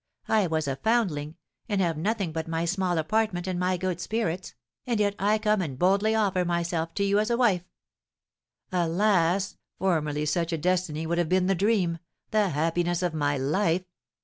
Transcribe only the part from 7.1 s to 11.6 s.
as a wife." "Alas, formerly such a destiny would have been the